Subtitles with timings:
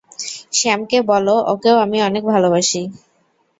[0.53, 2.81] স্যামকে বলো, ওকেও আমি অনেক ভালোবাসি!